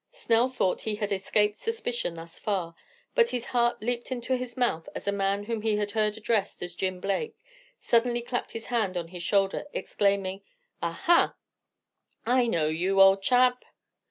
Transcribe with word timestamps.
Snell 0.09 0.49
thought 0.49 0.81
he 0.81 0.95
had 0.95 1.11
escaped 1.11 1.59
suspicion 1.59 2.15
thus 2.15 2.39
far, 2.39 2.73
but 3.13 3.29
his 3.29 3.45
heart 3.53 3.83
leaped 3.83 4.11
into 4.11 4.35
his 4.35 4.57
mouth 4.57 4.89
as 4.95 5.07
a 5.07 5.11
man 5.11 5.43
whom 5.43 5.61
he 5.61 5.75
had 5.77 5.91
heard 5.91 6.17
addressed 6.17 6.63
as 6.63 6.73
Jim 6.75 6.99
Blake, 6.99 7.35
suddenly 7.79 8.23
clapped 8.23 8.53
his 8.53 8.65
hand 8.73 8.97
on 8.97 9.09
his 9.09 9.21
shoulder, 9.21 9.65
exclaiming, 9.73 10.41
"Ah, 10.81 10.99
ha, 11.05 11.35
I 12.25 12.47
know 12.47 12.65
you, 12.67 12.99
old 12.99 13.21
chap!" 13.21 13.63